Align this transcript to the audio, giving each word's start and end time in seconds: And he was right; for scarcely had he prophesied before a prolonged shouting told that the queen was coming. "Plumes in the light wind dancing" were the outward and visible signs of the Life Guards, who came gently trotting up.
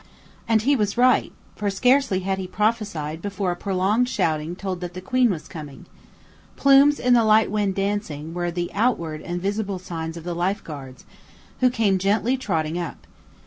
And 0.47 0.63
he 0.63 0.75
was 0.75 0.97
right; 0.97 1.31
for 1.55 1.69
scarcely 1.69 2.21
had 2.21 2.39
he 2.39 2.47
prophesied 2.47 3.21
before 3.21 3.51
a 3.51 3.55
prolonged 3.55 4.09
shouting 4.09 4.55
told 4.55 4.81
that 4.81 4.95
the 4.95 4.99
queen 4.99 5.29
was 5.29 5.47
coming. 5.47 5.85
"Plumes 6.55 6.99
in 6.99 7.13
the 7.13 7.23
light 7.23 7.51
wind 7.51 7.75
dancing" 7.75 8.33
were 8.33 8.49
the 8.49 8.71
outward 8.73 9.21
and 9.21 9.39
visible 9.39 9.77
signs 9.77 10.17
of 10.17 10.23
the 10.23 10.33
Life 10.33 10.63
Guards, 10.63 11.05
who 11.59 11.69
came 11.69 11.99
gently 11.99 12.35
trotting 12.35 12.79
up. 12.79 13.05